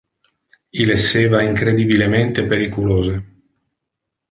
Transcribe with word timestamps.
Il 0.71 0.89
esseva 0.89 1.43
incredibilemente 1.43 2.47
periculose. 2.47 3.25